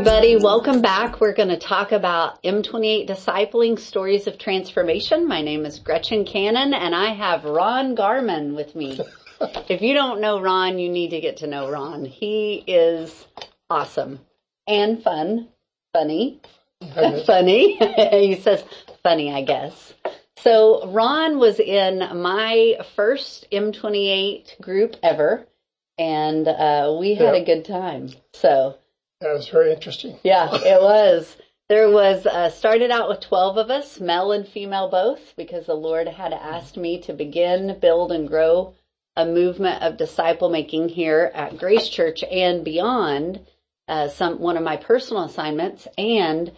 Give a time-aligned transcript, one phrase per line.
[0.00, 0.34] everybody.
[0.34, 1.20] Welcome back.
[1.20, 5.28] We're going to talk about M28 Discipling Stories of Transformation.
[5.28, 8.98] My name is Gretchen Cannon and I have Ron Garman with me.
[9.68, 12.06] if you don't know Ron, you need to get to know Ron.
[12.06, 13.26] He is
[13.68, 14.20] awesome
[14.66, 15.48] and fun,
[15.92, 16.40] funny,
[17.26, 17.76] funny.
[18.10, 18.64] he says
[19.02, 19.92] funny, I guess.
[20.38, 25.46] So Ron was in my first M28 group ever
[25.98, 27.42] and uh, we had Yeah.
[27.42, 28.08] a good time.
[28.32, 28.78] So
[29.20, 30.18] That was very interesting.
[30.22, 31.36] yeah, it was.
[31.68, 35.74] There was uh, started out with twelve of us, male and female both, because the
[35.74, 38.74] Lord had asked me to begin, build, and grow
[39.16, 43.40] a movement of disciple making here at Grace Church and beyond.
[43.86, 46.52] Uh, some one of my personal assignments, and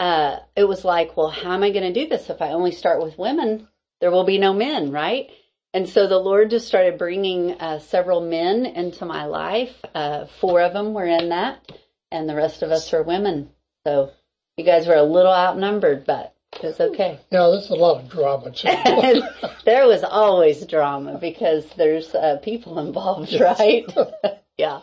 [0.00, 2.72] uh, it was like, well, how am I going to do this if I only
[2.72, 3.68] start with women?
[4.00, 5.30] There will be no men, right?
[5.72, 9.74] And so the Lord just started bringing uh, several men into my life.
[9.94, 11.70] Uh, four of them were in that,
[12.12, 13.50] and the rest of us were women.
[13.86, 14.12] So
[14.56, 17.18] you guys were a little outnumbered, but it's okay.
[17.30, 18.52] Yeah, there's a lot of drama
[19.64, 23.84] there was always drama because there's uh, people involved, right?
[24.58, 24.80] yeah.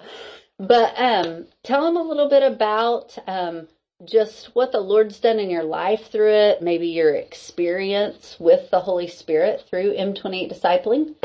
[0.58, 3.68] But um, tell them a little bit about um,
[4.04, 8.80] just what the Lord's done in your life through it, maybe your experience with the
[8.80, 11.16] Holy Spirit through M28 discipling.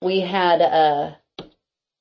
[0.00, 1.14] We had uh,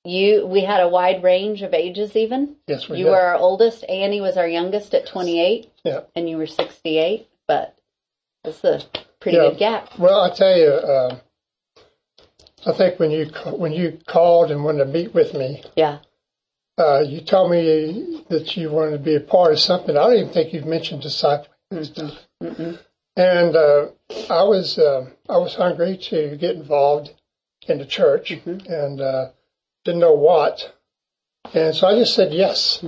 [0.08, 0.46] you.
[0.48, 2.56] We had a wide range of ages, even.
[2.68, 3.12] yes, we You did.
[3.12, 3.84] were our oldest.
[3.90, 6.02] Annie was our youngest at 28, Yeah.
[6.16, 7.28] and you were 68.
[7.48, 7.76] But
[8.44, 8.82] it's a
[9.20, 9.50] pretty Yeah.
[9.50, 9.98] good gap.
[10.00, 11.16] Well, I tell you, uh,
[12.66, 16.00] I think when you when you called and wanted to meet with me, Yeah.
[16.78, 19.96] uh, you told me that you wanted to be a part of something.
[19.96, 22.26] I don't even think you've mentioned discipling and stuff.
[23.16, 23.88] And uh,
[24.30, 27.14] I was uh, I was hungry to get involved
[27.68, 29.30] in the church and uh,
[29.88, 30.74] didn't know what.
[31.54, 32.84] And so I just said yes.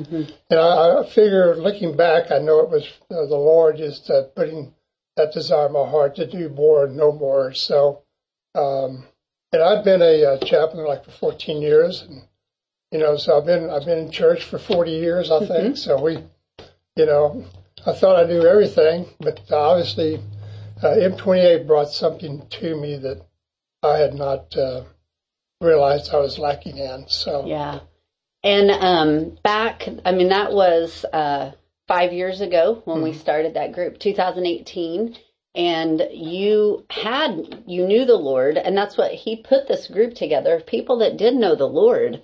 [0.49, 4.23] And I, I figure, looking back, I know it was uh, the Lord just uh,
[4.35, 4.73] putting
[5.15, 7.53] that desire in my heart to do more and know more.
[7.53, 8.03] So,
[8.53, 9.05] um,
[9.53, 12.21] and I've been a, uh chaplain like for 14 years, and
[12.91, 15.77] you know, so I've been I've been in church for 40 years, I think.
[15.77, 16.17] So we,
[16.97, 17.45] you know,
[17.87, 20.19] I thought I knew everything, but obviously,
[20.83, 23.25] uh, M28 brought something to me that
[23.81, 24.83] I had not uh,
[25.61, 27.05] realized I was lacking in.
[27.07, 27.79] So Yeah.
[28.43, 31.51] And um, back, I mean, that was uh,
[31.87, 35.17] five years ago when we started that group, 2018.
[35.55, 40.55] And you had, you knew the Lord, and that's what He put this group together
[40.55, 42.21] of people that did know the Lord,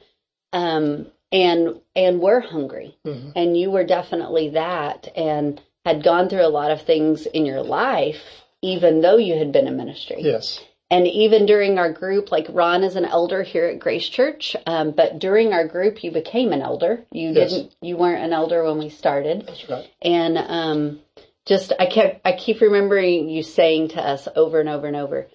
[0.53, 2.95] um, and and were hungry,
[3.35, 7.63] and you were definitely that, and had gone through a lot of things in your
[7.63, 8.21] life,
[8.61, 10.17] even though you had been in ministry.
[10.19, 14.55] yes, And even during our group, like Ron is an elder here at Grace Church,
[14.67, 17.03] um, but during our group, you became an elder.
[17.11, 17.51] You Yes.
[17.53, 19.47] didn't, you weren't an elder when we started.
[19.47, 19.89] that's right.
[20.01, 20.99] And um,
[21.45, 25.27] just, I kept, I keep remembering you saying to us over and over and over,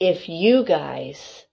[0.00, 1.44] if you guys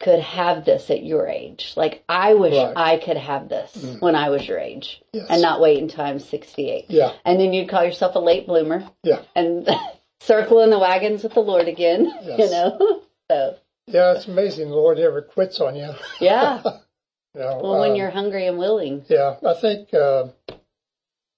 [0.00, 2.72] could have this at your age, like I wish Right.
[2.74, 5.26] I could have this when I was your age, Yes.
[5.28, 6.86] and not wait until I'm 68.
[6.88, 9.22] Yeah, And then you'd call yourself a late bloomer yeah.
[9.34, 9.68] and
[10.20, 13.02] circling the wagons with the Lord again, you know?
[13.30, 13.56] So,
[13.86, 15.90] Yeah, it's amazing the Lord never quits on you.
[16.20, 16.62] yeah.
[16.64, 19.04] you know, Well, when um, you're hungry and willing.
[19.08, 20.28] yeah, I think uh,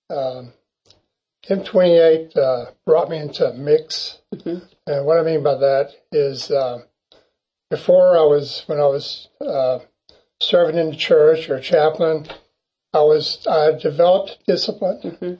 [0.08, 0.52] um,
[1.48, 4.62] M28 uh, brought me into a mix, Mhm.
[4.86, 6.82] and what I mean by that is uh,
[7.70, 9.80] before I was when I was uh,
[10.40, 12.26] serving in the church or chaplain,
[12.92, 15.38] I was I developed discipline Mhm.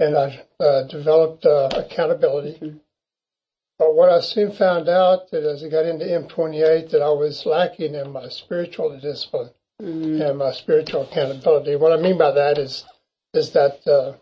[0.00, 2.58] and I uh, developed uh, accountability.
[2.58, 2.80] Mhm.
[3.94, 7.94] What I soon found out that as I got into M28 that I was lacking
[7.94, 9.50] in my spiritual discipline
[9.82, 11.74] Mm, and my spiritual accountability.
[11.74, 12.84] What I mean by that is
[13.34, 14.12] is that uh,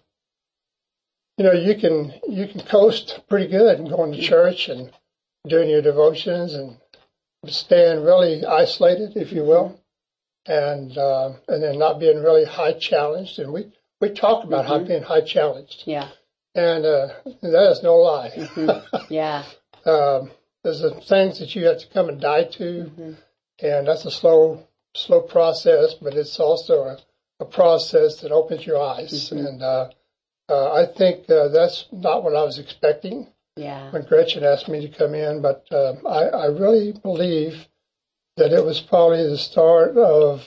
[1.37, 4.91] you know you can you can coast pretty good and going to church and
[5.47, 6.79] doing your devotions and
[7.47, 9.79] staying really isolated, if you will,
[10.47, 13.39] and uh, and then not being really high challenged.
[13.39, 13.71] And we
[14.01, 16.09] we talked about how being high challenged, yeah.
[16.55, 17.09] and uh,
[17.43, 18.49] that is no lie.
[19.11, 19.45] Yeah.
[19.87, 20.31] um,
[20.63, 23.17] there's the things that you have to come and die to, Mhm.
[23.61, 26.99] and that's a slow, slow process, but it's also a,
[27.41, 29.31] a process that opens your eyes.
[29.31, 29.47] Mhm.
[29.47, 29.91] And uh,
[30.49, 33.91] uh, I think uh, that's not what I was expecting Yeah.
[33.93, 37.67] when Gretchen asked me to come in, but uh, I, I really believe
[38.37, 40.47] that it was probably the start of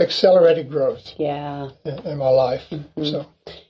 [0.00, 1.70] accelerated growth Yeah.
[1.84, 2.68] in, in my life.
[2.70, 3.10] Mhm.
[3.10, 3.26] So,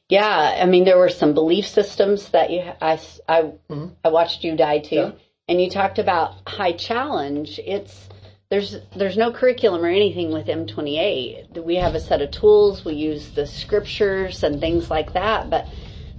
[0.08, 0.58] Yeah.
[0.60, 3.92] I mean, there were some belief systems that you, I, I, Mhm.
[4.04, 4.94] I watched you die to.
[4.94, 5.10] Yeah.
[5.48, 7.58] And you talked about high challenge.
[7.64, 8.08] It's,
[8.50, 11.62] there's there's no curriculum or anything with M28.
[11.64, 12.84] We have a set of tools.
[12.84, 15.66] We use the scriptures and things like that, but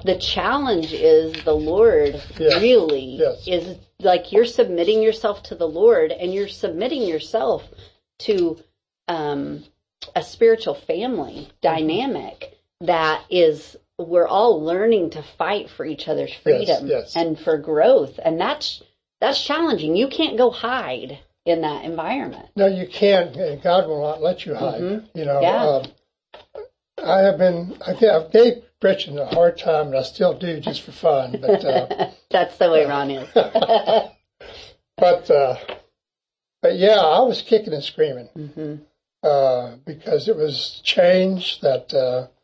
[0.03, 2.61] the challenge is the Lord Yes.
[2.61, 3.47] really Yes.
[3.47, 7.63] is like you're submitting yourself to the Lord and you're submitting yourself
[8.19, 8.57] to
[9.07, 9.63] um,
[10.15, 16.87] a spiritual family dynamic that is we're all learning to fight for each other's freedom
[16.87, 17.15] yes.
[17.15, 18.83] and for growth and that's
[19.21, 23.33] that's challenging you can't go hide in that environment No, you can't,
[23.63, 24.81] God will not let you hide.
[25.13, 25.43] You know, Mm-hmm.
[25.43, 25.65] Yeah.
[25.65, 25.83] um,
[26.97, 30.59] I have been, I think I've gave Gretchen a hard time, and I still do
[30.59, 31.37] just for fun.
[31.41, 33.29] But, uh, that's the way ron is
[34.97, 35.57] but, uh,
[36.61, 38.75] but yeah, I was kicking and screaming hmm
[39.23, 42.34] uh, because it was change that, uh, that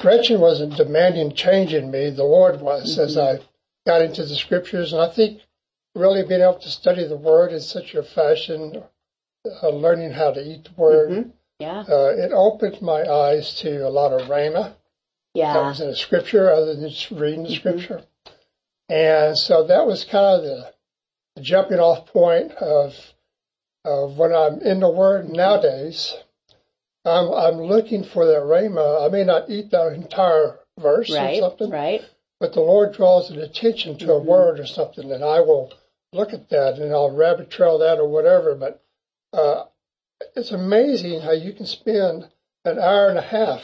[0.00, 2.10] Gretchen wasn't demanding change in me.
[2.10, 3.38] The Lord was as I
[3.86, 5.40] got into the scriptures, and I think
[5.94, 8.82] really being able to study the Word in such a fashion,
[9.62, 11.10] uh, learning how to eat the Word.
[11.10, 11.32] Mhm.
[11.58, 14.76] yeah uh, it opened my eyes to a lot of rhema that
[15.34, 18.02] yeah was in the scripture other than just reading the scripture.
[18.88, 20.72] And so that was kind of the,
[21.36, 22.94] the jumping off point of
[23.84, 26.14] of when I'm in the Word nowadays.
[27.04, 29.06] I'm I'm looking for that rhema.
[29.06, 32.02] I may not eat the entire verse right or something, right
[32.40, 35.72] but the Lord draws an attention to a word or something, and I will
[36.12, 38.54] look at that and I'll rabbit trail that or whatever.
[38.54, 38.82] But
[39.32, 39.64] uh,
[40.36, 42.28] it's amazing how you can spend
[42.64, 43.60] an hour and a half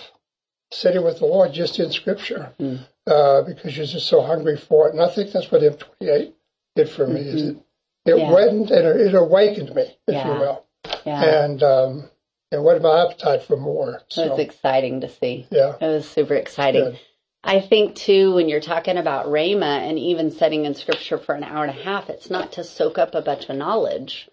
[0.73, 2.87] sitting with the Lord just in Scripture Mm.
[3.07, 4.95] uh, because you're just so hungry for it.
[4.95, 6.33] And I think that's what M28
[6.75, 7.21] did for me.
[7.21, 7.57] Is it,
[8.07, 8.33] it Yeah.
[8.33, 10.65] whetted and it awakened me, if you will,
[11.07, 12.11] yeah and um,
[12.55, 14.01] and whetted my appetite for more.
[14.17, 17.01] it was exciting to see yeah, it was super exciting good.
[17.47, 21.45] I think too, when you're talking about Rhema and even setting in scripture for an
[21.45, 24.31] hour and a half, it's not to soak up a bunch of knowledge.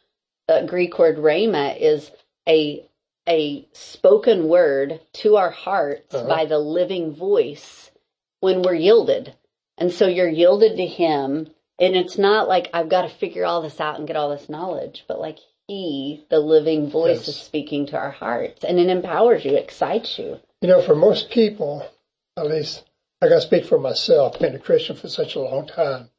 [0.47, 2.09] The Greek word Rhema is
[2.47, 2.87] a,
[3.27, 6.25] a spoken word to our hearts Uh-huh.
[6.25, 7.91] by the living voice
[8.39, 9.35] when we're yielded.
[9.77, 11.49] And so you're yielded to him.
[11.79, 14.47] And it's not like I've got to figure all this out and get all this
[14.47, 15.39] knowledge, but like
[15.71, 17.27] he, the living voice Yes.
[17.29, 20.37] is speaking to our hearts and it empowers you, excites you.
[20.61, 21.87] You know, for most people,
[22.35, 22.83] at least
[23.21, 26.09] I got to speak for myself, being a Christian for such a long time,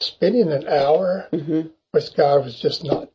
[0.00, 1.62] spending an hour hmm
[1.92, 3.10] with God was just not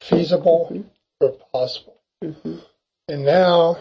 [0.00, 0.84] feasible
[1.20, 2.00] or possible.
[2.22, 2.58] hmm
[3.08, 3.78] And now,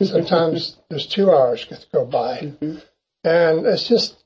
[0.00, 2.38] sometimes there's two hours that go by.
[2.38, 2.82] Mhm.
[3.22, 4.16] And it's just,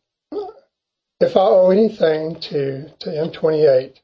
[1.19, 3.97] if I owe anything to, to M28,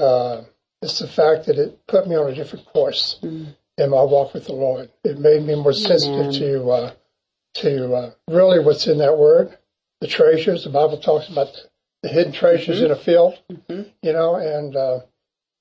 [0.00, 0.42] uh,
[0.82, 3.54] it's the fact that it put me on a different course Mm.
[3.78, 4.90] in my walk with the Lord.
[5.04, 6.32] It made me more sensitive Amen.
[6.32, 6.90] to, uh,
[7.54, 9.56] to uh, really what's in that word,
[10.00, 10.64] the treasures.
[10.64, 11.48] The Bible talks about
[12.02, 13.90] the, hidden treasures in a field, Mhm.
[14.02, 15.00] you know, and uh,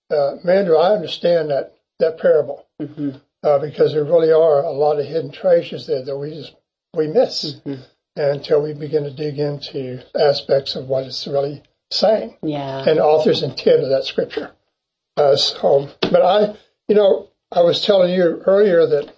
[0.10, 3.12] uh, man, do I understand that, that parable hmm
[3.42, 6.56] uh, because there really are a lot of hidden treasures there that we just
[6.94, 7.80] we miss Mhm.
[8.18, 11.62] until we begin to dig into aspects of what it's really
[11.92, 12.84] saying Yeah.
[12.88, 14.52] and the author's intent of that scripture.
[15.20, 16.56] Uh, so, but I,
[16.88, 19.14] you know, I was telling you earlier that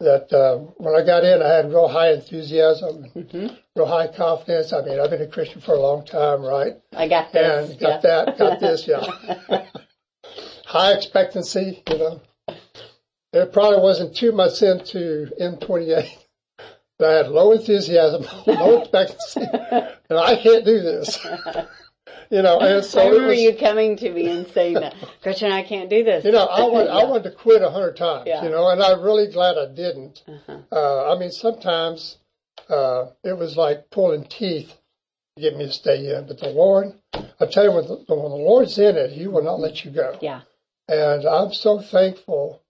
[0.00, 3.46] that uh, when I got in, I had real high enthusiasm, and hmm
[3.76, 4.72] real high confidence.
[4.72, 6.74] I mean, I've been a Christian for a long time, right?
[6.92, 7.70] I got this.
[7.70, 8.24] And got yeah.
[8.24, 9.06] that, got this, yeah.
[10.66, 12.20] high expectancy, you know.
[13.32, 16.08] It probably wasn't two months into M28
[16.98, 19.46] that I had low enthusiasm, low expectancy,
[20.10, 21.16] and I can't do this.
[22.32, 25.52] You know, and so I remember was, you coming to me and saying that, Gretchen,
[25.52, 26.24] I can't do this.
[26.24, 27.04] you know, I wanted, I Yeah.
[27.04, 28.42] wanted to quit a hundred times, Yeah.
[28.42, 30.22] you know, and I'm really glad I didn't.
[30.26, 30.58] Uh-huh.
[30.72, 32.16] Uh, I mean, sometimes
[32.70, 34.72] uh, it was like pulling teeth
[35.36, 38.30] to get me to stay in, but the Lord, I tell you, when the, when
[38.30, 40.18] the Lord's in it, He will not let you go.
[40.22, 40.40] Yeah.
[40.88, 42.62] And I'm so thankful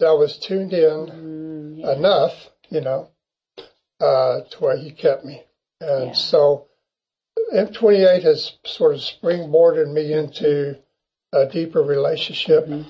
[0.00, 1.92] that I was tuned in Mm, yeah.
[1.92, 3.10] enough, you know,
[4.00, 5.44] uh, to where he kept me.
[5.80, 6.66] And so
[7.52, 10.78] M28 has sort of springboarded me into
[11.32, 12.66] a deeper relationship.
[12.66, 12.86] Mhm.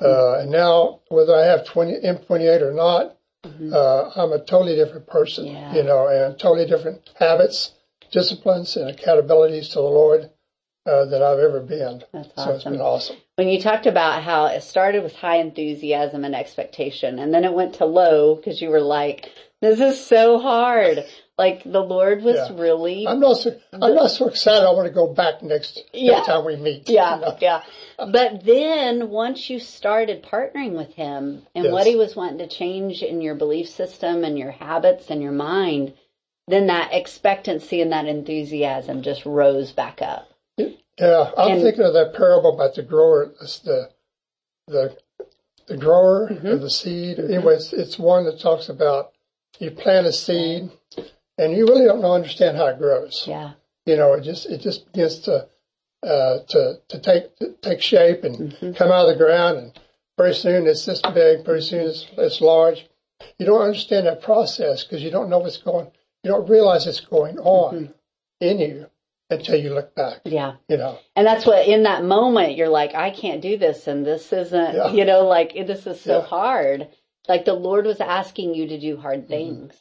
[0.00, 3.72] Uh, and now, whether I have 20, M28 or not, Mhm.
[3.72, 5.74] uh, I'm a totally different person, Yeah.
[5.74, 7.72] you know, and totally different habits,
[8.10, 10.30] disciplines, and accountabilities to the Lord
[10.84, 12.02] uh, than I've ever been.
[12.12, 13.16] That's So it's been awesome.
[13.36, 17.52] When you talked about how it started with high enthusiasm and expectation, and then it
[17.52, 19.30] went to low because you were like,
[19.60, 21.04] "This is so hard."
[21.42, 22.50] Like the Lord was Yeah.
[22.56, 24.64] really, I'm not so, I'm not so excited.
[24.64, 26.12] I want to go back next, Yeah.
[26.12, 26.88] next time we meet.
[26.88, 27.36] yeah, you know.
[27.40, 27.62] yeah.
[27.98, 31.72] But then once you started partnering with Him and Yes.
[31.72, 35.32] what He was wanting to change in your belief system and your habits and your
[35.32, 35.94] mind,
[36.46, 40.28] then that expectancy and that enthusiasm just rose back up.
[40.56, 43.32] Yeah, I'm And- thinking of that parable about the grower,
[43.64, 43.88] the
[44.68, 44.96] the
[45.66, 46.46] the grower Mm-hmm.
[46.46, 47.18] of the seed.
[47.18, 49.10] Anyway, it's, it's one that talks about
[49.58, 50.70] you plant a seed,
[51.38, 53.24] and you really don't know understand how it grows.
[53.26, 53.52] Yeah.
[53.86, 55.48] You know, it just it just begins to
[56.02, 58.72] uh, to to take to take shape and Mm-hmm.
[58.72, 59.80] come out of the ground, and
[60.16, 61.44] pretty soon it's this big.
[61.44, 62.86] Pretty soon it's it's large.
[63.38, 65.90] You don't understand that process because you don't know what's going.
[66.24, 67.92] You don't realize it's going on Mm-hmm.
[68.40, 68.86] in you
[69.30, 70.20] until you look back.
[70.24, 70.54] Yeah.
[70.68, 70.98] You know.
[71.16, 74.74] And that's what in that moment you're like, I can't do this and this isn't,
[74.74, 74.92] Yeah.
[74.92, 76.24] you know, like this is so Yeah.
[76.26, 76.88] hard.
[77.28, 79.72] Like the Lord was asking you to do hard things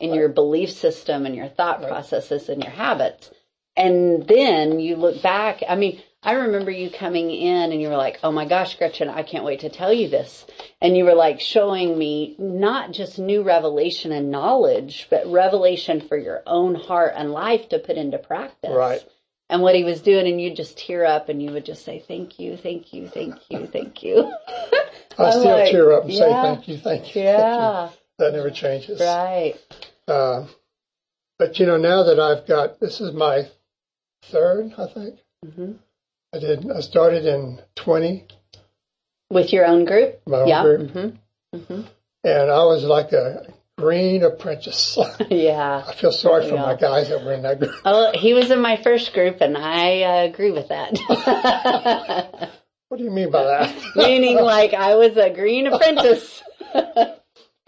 [0.00, 1.88] in your belief system and your thought Right.
[1.88, 3.30] processes and your habits.
[3.76, 5.62] And then you look back.
[5.68, 9.08] I mean, I remember you coming in and you were like, Oh my gosh, Gretchen,
[9.08, 10.46] I can't wait to tell you this.
[10.80, 16.16] And you were like showing me not just new revelation and knowledge, but revelation for
[16.16, 19.04] your own heart and life to put into practice Right.
[19.50, 22.00] and what he was doing and you'd just tear up and you would just say
[22.00, 24.32] thank you thank you thank you thank you
[25.18, 27.22] I still like, tear up and say thank you, thank you.
[27.22, 29.00] thank you." That never changes.
[29.00, 29.54] right
[30.06, 30.46] Uh,
[31.38, 33.44] but you know, now that I've got this is my
[34.24, 35.18] third, I think.
[35.54, 35.72] hmm
[36.34, 36.70] I did.
[36.70, 38.26] I started in twenty,
[39.30, 41.80] with your own group my own yeah group, hmm
[42.24, 43.46] and I was like a
[43.78, 44.98] green apprentice.
[45.30, 46.62] yeah I feel sorry for Yeah.
[46.62, 47.74] my guys that were in that group.
[47.84, 50.92] oh he was in my first group and i uh, agree with that
[52.88, 53.96] What do you mean by that?
[53.96, 56.42] meaning like i was a green apprentice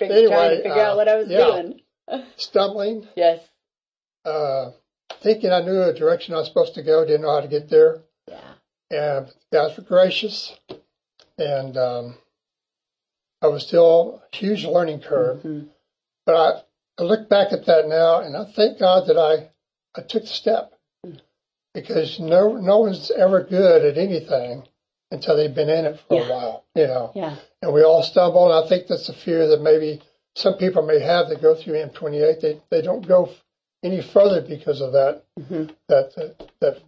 [0.08, 1.38] trying Anyway, to figure uh, out what i was yeah.
[1.46, 1.80] doing
[2.36, 3.40] Stumbling, yes
[4.24, 4.70] uh,
[5.22, 7.70] thinking I knew a direction I was supposed to go, didn't know how to get
[7.70, 8.02] there.
[8.28, 8.40] yeah
[8.90, 10.58] and the guys were gracious,
[11.38, 12.16] and um,
[13.40, 15.42] I was still a huge learning curve.
[15.42, 15.68] Mhm.
[16.26, 19.48] But I, I look back at that now, and I thank God that I,
[19.98, 20.72] I took the step,
[21.72, 24.64] because no no one's ever good at anything
[25.10, 26.26] until they've been in it for Yeah.
[26.26, 27.12] a while, you know.
[27.14, 30.00] yeah And we all stumble, and I think that's a fear that maybe
[30.36, 32.40] some people may have that go through M28.
[32.40, 33.30] They they don't go
[33.82, 36.82] any further because of that hmm that that, that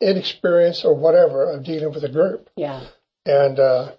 [0.00, 2.50] inexperience or whatever of dealing with a group.
[2.56, 2.84] yeah
[3.26, 3.92] And uh,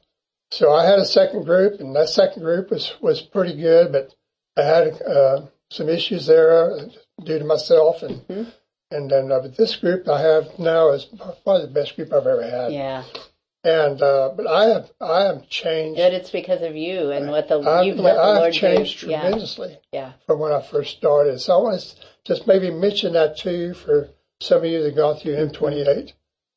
[0.52, 4.14] so I had a second group, and that second group was, was pretty good, but
[4.58, 6.88] I had uh, some issues there
[7.24, 8.02] due to myself.
[8.04, 8.52] And Mhm.
[8.92, 11.06] and then uh, this group I have now is
[11.44, 12.74] probably the best group I've ever had.
[12.74, 13.04] yeah
[13.64, 15.98] And uh, but I have I have changed.
[15.98, 18.38] Good, it's because of you and what the I, you've yeah, let the I have
[18.38, 19.08] Lord changed do.
[19.08, 21.40] Tremendously yeah, from when I first started.
[21.40, 24.96] So I want to just maybe mention that to you for some of you that
[24.96, 26.14] gone through M28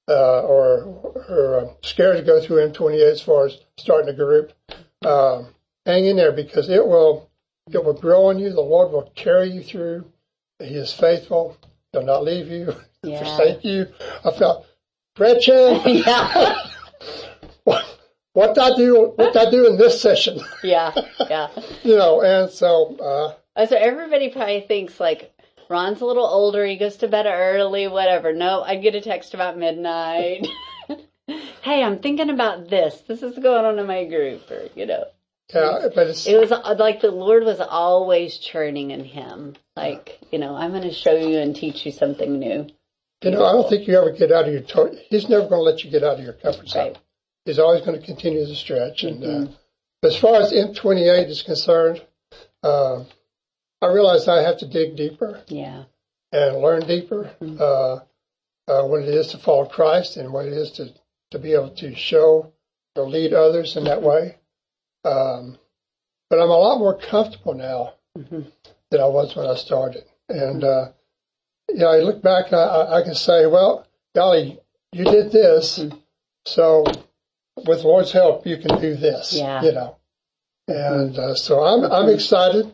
[0.09, 0.85] uh, or
[1.28, 4.52] or uh, scared to go through M28 as far as starting a group.
[5.04, 5.49] Um,
[5.85, 7.30] hang in there because it will
[7.73, 8.50] it will grow on you.
[8.50, 10.04] The Lord will carry you through.
[10.59, 11.56] He is faithful.
[11.92, 13.18] He'll not leave you, Yeah.
[13.25, 13.87] forsake you.
[14.25, 14.66] I felt,
[15.16, 16.54] Gretchen, yeah,
[17.64, 17.85] what
[18.33, 20.92] what I do what I do in this session, yeah,
[21.28, 21.49] yeah.
[21.83, 22.23] you know.
[22.23, 25.33] And so uh, Uh, So everybody probably thinks like
[25.69, 26.64] Ron's a little older.
[26.66, 28.33] He goes to bed early, whatever.
[28.33, 30.47] No, I get a text about midnight.
[31.26, 33.00] hey, I'm thinking about this.
[33.07, 35.04] This is going on in my group, or you know.
[35.54, 39.54] yeah, but it's It was like the Lord was always churning in him.
[39.76, 42.66] Like, you know, I'm going to show you and teach you something new.
[43.23, 44.62] You know, I don't think you ever get out of your.
[44.62, 46.87] To- He's never going to let you get out of your comfort zone.
[46.88, 46.99] Right.
[47.44, 49.02] He's always going to continue the stretch.
[49.04, 49.49] And Mhm.
[49.49, 52.02] uh, as far as M28 is concerned,
[52.62, 53.04] uh,
[53.80, 55.84] I realize I have to dig deeper Yeah.
[56.30, 57.61] and learn deeper Mhm.
[57.61, 58.00] uh,
[58.68, 60.92] uh, what it is to follow Christ and what it is to
[61.32, 62.52] to be able to show
[62.94, 64.37] or lead others in that way.
[65.02, 65.58] Um,
[66.28, 68.42] but I'm a lot more comfortable now hmm
[68.90, 70.04] than I was when I started.
[70.28, 70.92] And, uh,
[71.70, 74.61] you know, I look back and I, I can say, well, golly,
[74.92, 75.78] you did this.
[75.78, 75.99] Mhm.
[76.44, 76.84] So
[77.56, 79.62] with Lord's help, you can do this, Yeah.
[79.62, 79.97] you know.
[80.68, 82.73] And uh, so I'm, I'm excited.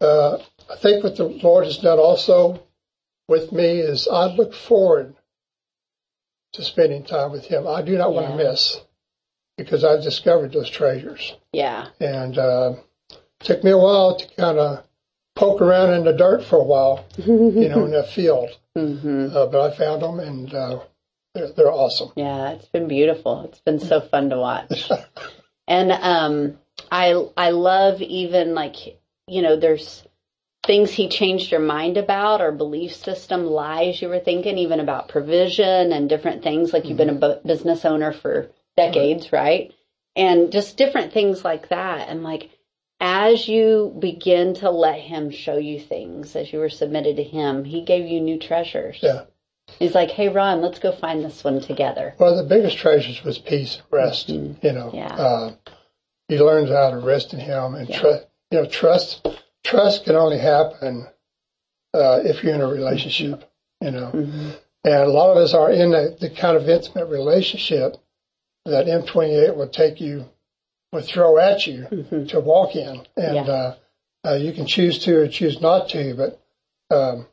[0.00, 0.38] Uh,
[0.70, 2.62] I think what the Lord has done also
[3.28, 5.14] with me is I look forward
[6.54, 7.66] to spending time with Him.
[7.66, 8.80] I do not want to miss
[9.56, 11.34] because I've discovered those treasures.
[11.52, 11.88] Yeah.
[12.00, 12.74] And uh,
[13.40, 14.84] took me a while to kind of
[15.34, 18.50] poke around in the dirt for a while, you know, in that field.
[18.76, 20.80] hmm Uh, but I found them, and uh,
[21.36, 22.12] they're, they're awesome.
[22.16, 23.44] Yeah, it's been beautiful.
[23.44, 24.90] It's been so fun to watch.
[25.68, 26.58] and um
[26.90, 30.04] I I love even like you know there's
[30.66, 35.08] things he changed your mind about or belief system lies you were thinking even about
[35.08, 39.72] provision and different things like you've been a bu- business owner for decades, right?
[40.16, 42.50] And just different things like that and like
[43.00, 47.64] as you begin to let him show you things as you were submitted to him,
[47.64, 48.98] he gave you new treasures.
[49.02, 49.24] Yeah.
[49.78, 53.38] He's like, "Hey, Ron, let's go find this one together." Well, the biggest treasures was
[53.38, 54.28] peace and rest.
[54.28, 55.14] You know, Yeah.
[55.14, 55.52] uh,
[56.28, 57.98] he learned how to rest in Him and Yeah.
[57.98, 58.26] trust.
[58.50, 59.26] You know, trust.
[59.64, 61.08] Trust can only happen
[61.92, 63.50] uh, if you're in a relationship.
[63.82, 64.50] You know, Mm-hmm.
[64.84, 67.96] and a lot of us are in the, the kind of intimate relationship
[68.64, 70.24] that M28 will take you,
[70.92, 71.86] will throw at you
[72.28, 73.34] to walk in, and Mm-hmm.
[73.34, 73.42] Yeah.
[73.52, 73.74] uh,
[74.28, 76.14] uh, you can choose to or choose not to.
[76.14, 76.40] But
[76.96, 77.26] um,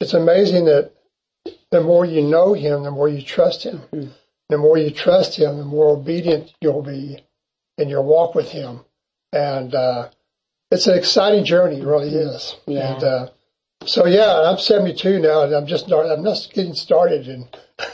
[0.00, 0.92] it's amazing that
[1.74, 3.82] the more you know Him, the more you trust Him.
[3.92, 4.10] Mm-hmm.
[4.48, 7.24] The more you trust Him, the more obedient you'll be
[7.78, 8.84] in your walk with Him,
[9.32, 10.10] and uh,
[10.70, 11.80] it's an exciting journey.
[11.80, 12.54] It really is.
[12.66, 12.94] Yeah.
[12.94, 13.28] And, uh,
[13.86, 17.48] so yeah, I'm 72 now, and I'm just not, I'm just getting started, and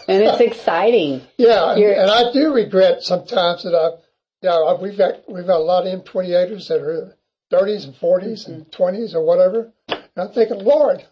[0.06, 1.22] And it's exciting.
[1.38, 3.96] yeah, and, and I do regret sometimes that I,
[4.42, 7.16] yeah, we've got we've got a lot of M28ers that are
[7.50, 8.82] 30s and 40s and Mm-hmm.
[8.82, 11.06] 20s or whatever, and I'm thinking, Lord,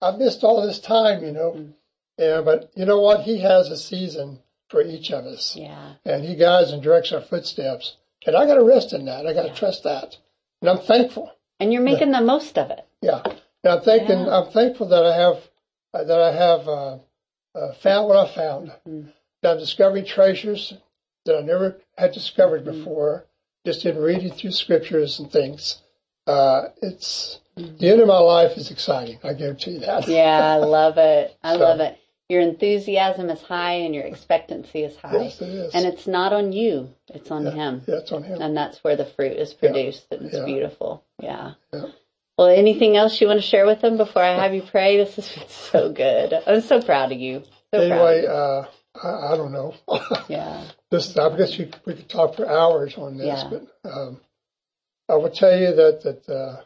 [0.00, 1.52] I missed all this time, you know.
[1.52, 1.72] Mm-hmm.
[2.18, 3.20] Yeah, but you know what?
[3.22, 5.92] He has a season for each of us, Yeah.
[6.04, 7.96] and He guides and directs our footsteps,
[8.26, 9.26] and I got to rest in that.
[9.26, 10.16] I got to trust that,
[10.60, 11.30] and I'm thankful.
[11.60, 12.84] And you're making the most of it.
[13.02, 14.38] Yeah, and I'm thinking Yeah.
[14.40, 15.36] I'm thankful that I have
[15.94, 16.98] uh, that I have uh,
[17.54, 18.68] uh, found what I found.
[18.88, 19.08] Mm-hmm.
[19.42, 20.72] That I'm discovering treasures
[21.26, 22.78] that I never had discovered Mm-hmm.
[22.78, 23.26] before,
[23.66, 25.82] just in reading through scriptures and things.
[26.26, 27.76] Uh, it's Mm-hmm.
[27.78, 29.18] the end of my life is exciting.
[29.24, 30.06] I guarantee that.
[30.08, 31.34] Yeah, I love it.
[31.42, 31.98] I So- love it.
[32.28, 35.22] Your enthusiasm is high and your expectancy is high.
[35.24, 35.74] Yes, it is.
[35.74, 37.82] And it's not on you, it's on him.
[37.86, 38.40] yeah, it's on him.
[38.42, 40.06] And that's where the fruit is produced.
[40.10, 40.44] And it's Yeah.
[40.44, 41.04] beautiful.
[41.22, 41.52] Yeah.
[41.72, 41.86] Yeah.
[42.36, 44.96] Well, anything else you want to share with them before I have you pray?
[44.96, 46.34] This has been so good.
[46.46, 47.44] I'm so proud of you.
[47.72, 48.64] So Anyway, uh,
[49.02, 49.74] I, I don't know.
[50.28, 50.64] Yeah.
[50.90, 53.50] this I guess you, we could talk for hours on this, Yeah.
[53.82, 54.20] but um,
[55.08, 56.62] I will tell you that that uh,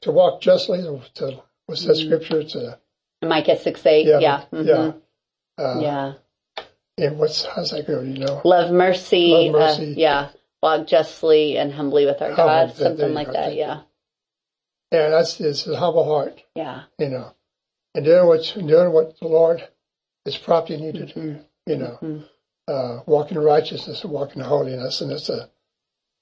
[0.00, 0.80] to walk justly,
[1.16, 2.42] to what's that scripture?
[2.44, 2.78] To
[3.22, 4.06] Micah 6 8.
[4.06, 4.42] yeah, Yeah.
[4.52, 5.00] yeah, mhm.
[5.58, 6.12] uh, yeah.
[6.98, 8.00] And what's how's that go?
[8.00, 9.50] You know, Love mercy.
[9.50, 9.92] Love mercy.
[9.92, 10.28] Uh, yeah.
[10.62, 12.74] Walk justly and humbly with our God.
[12.74, 13.54] Something like that.
[13.54, 13.60] You.
[14.92, 15.08] Yeah.
[15.10, 16.82] that's it's a humble heart, Yeah.
[16.98, 17.32] you know,
[17.94, 19.66] and doing what doing what the Lord
[20.26, 22.24] is prompting you to do, you know, Mhm.
[22.68, 25.48] uh, walking in righteousness and walking in holiness, and it's a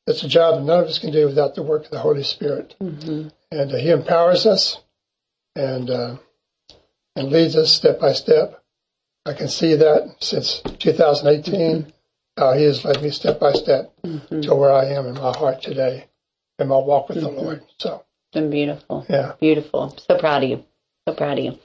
[0.07, 2.23] it's a job that none of us can do without the work of the Holy
[2.23, 2.75] Spirit.
[2.81, 4.79] hmm and uh, he empowers us
[5.57, 6.17] and uh,
[7.19, 8.63] and leads us step by step.
[9.27, 11.93] I can see that since 2018,
[12.37, 15.61] how he has led me step by step to where I am in my heart
[15.61, 16.07] today,
[16.59, 17.63] in my walk with the Lord.
[17.79, 19.05] So, Been beautiful.
[19.11, 19.97] yeah, Beautiful.
[20.07, 20.65] So proud of you.
[21.07, 21.59] So proud of you.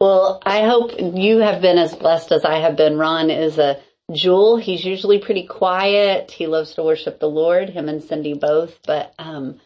[0.00, 2.98] Well, I hope you have been as blessed as I have been.
[2.98, 3.80] Ron is a
[4.12, 4.56] jewel.
[4.56, 6.32] He's usually pretty quiet.
[6.32, 9.60] He loves to worship the Lord, him and Cindy both, but um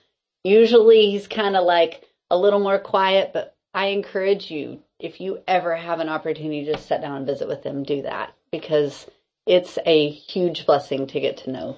[0.44, 5.40] usually he's kind of like a little more quiet, but I encourage you if you
[5.46, 9.06] ever have an opportunity to sit down and visit with them, do that because
[9.46, 11.76] it's a huge blessing to get to know.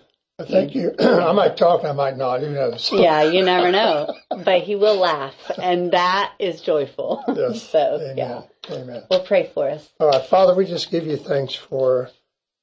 [0.49, 0.93] thank you.
[0.99, 2.41] I might talk, I might not.
[2.41, 2.91] Who knows?
[2.93, 7.25] Yeah, you never know, but he will laugh and that is joyful.
[7.29, 7.63] Yes.
[7.71, 8.17] so, Amen.
[8.17, 8.43] yeah.
[8.71, 9.03] Amen.
[9.11, 9.89] We'll pray for us.
[10.01, 12.11] All right, Father, we just give you thanks for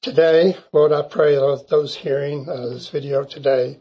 [0.01, 0.57] today.
[0.73, 3.79] Lord, I pray those, those hearing uh, this video today,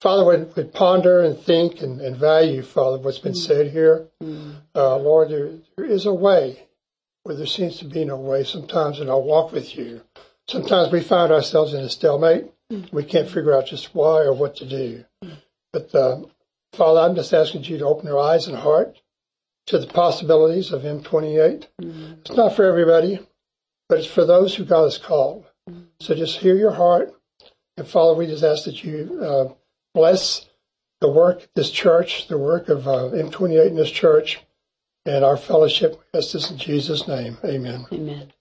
[0.00, 4.08] Father, would, would ponder and think and, and value, Father, what's been said here.
[4.74, 6.66] Uh, Lord, there, there is a way
[7.22, 10.02] where there seems to be no way sometimes in our walk with you.
[10.48, 12.44] Sometimes we find ourselves in a stalemate.
[12.92, 15.04] We can't figure out just why or what to do.
[15.72, 16.22] But, uh,
[16.72, 19.00] Father, I'm just asking you to open your eyes and heart
[19.66, 21.66] to the possibilities of M28.
[22.20, 23.18] It's not for everybody,
[23.88, 25.46] but it's for those who God has called.
[26.00, 27.12] So just hear your heart.
[27.76, 29.54] And Father, we just ask that you uh,
[29.96, 30.44] bless
[31.00, 34.40] the work this church, the work of uh, M28 in this church,
[35.06, 35.98] and our fellowship.
[36.14, 37.38] Ask this in Jesus' name.
[37.42, 37.86] Amen.
[37.90, 38.32] Amen.